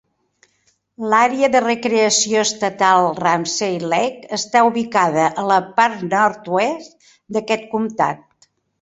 L'àrea 1.11 1.49
de 1.55 1.61
recreació 1.65 2.39
estatal 2.45 3.11
Ramsey 3.21 3.77
Lake 3.93 4.33
està 4.41 4.65
ubicada 4.73 5.29
a 5.45 5.47
la 5.55 5.61
part 5.79 6.05
nord-oest 6.19 7.17
d'aquest 7.39 7.73
comtat. 7.79 8.51